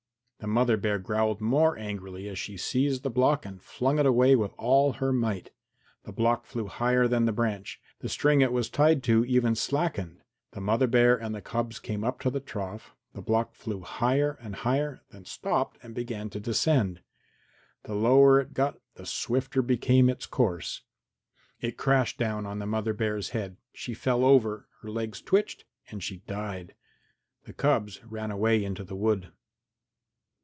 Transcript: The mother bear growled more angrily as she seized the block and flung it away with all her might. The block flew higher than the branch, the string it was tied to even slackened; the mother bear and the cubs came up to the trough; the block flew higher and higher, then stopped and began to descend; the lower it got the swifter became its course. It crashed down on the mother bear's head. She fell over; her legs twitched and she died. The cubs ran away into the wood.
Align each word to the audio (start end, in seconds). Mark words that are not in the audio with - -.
The 0.43 0.47
mother 0.47 0.75
bear 0.75 0.97
growled 0.97 1.39
more 1.39 1.77
angrily 1.77 2.27
as 2.27 2.39
she 2.39 2.57
seized 2.57 3.03
the 3.03 3.11
block 3.11 3.45
and 3.45 3.61
flung 3.61 3.99
it 3.99 4.07
away 4.07 4.35
with 4.35 4.53
all 4.57 4.93
her 4.93 5.13
might. 5.13 5.51
The 6.01 6.11
block 6.11 6.47
flew 6.47 6.65
higher 6.65 7.07
than 7.07 7.25
the 7.25 7.31
branch, 7.31 7.79
the 7.99 8.09
string 8.09 8.41
it 8.41 8.51
was 8.51 8.67
tied 8.67 9.03
to 9.03 9.23
even 9.25 9.53
slackened; 9.53 10.23
the 10.53 10.59
mother 10.59 10.87
bear 10.87 11.15
and 11.15 11.35
the 11.35 11.43
cubs 11.43 11.77
came 11.77 12.03
up 12.03 12.19
to 12.21 12.31
the 12.31 12.39
trough; 12.39 12.95
the 13.13 13.21
block 13.21 13.53
flew 13.53 13.81
higher 13.81 14.39
and 14.41 14.55
higher, 14.55 15.03
then 15.11 15.25
stopped 15.25 15.77
and 15.83 15.93
began 15.93 16.27
to 16.31 16.39
descend; 16.39 17.01
the 17.83 17.93
lower 17.93 18.39
it 18.39 18.55
got 18.55 18.79
the 18.95 19.05
swifter 19.05 19.61
became 19.61 20.09
its 20.09 20.25
course. 20.25 20.81
It 21.59 21.77
crashed 21.77 22.17
down 22.17 22.47
on 22.47 22.57
the 22.57 22.65
mother 22.65 22.93
bear's 22.95 23.29
head. 23.29 23.57
She 23.73 23.93
fell 23.93 24.25
over; 24.25 24.67
her 24.81 24.89
legs 24.89 25.21
twitched 25.21 25.65
and 25.91 26.01
she 26.03 26.17
died. 26.25 26.73
The 27.43 27.53
cubs 27.53 28.03
ran 28.03 28.31
away 28.31 28.65
into 28.65 28.83
the 28.83 28.95
wood. 28.95 29.31